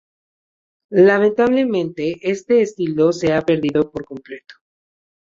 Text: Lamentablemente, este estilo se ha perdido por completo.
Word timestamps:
Lamentablemente, 0.89 2.17
este 2.31 2.63
estilo 2.63 3.13
se 3.13 3.33
ha 3.33 3.41
perdido 3.43 3.91
por 3.91 4.03
completo. 4.03 4.55